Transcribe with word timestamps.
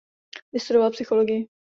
Vystudoval 0.53 0.91
psychologii. 0.91 1.47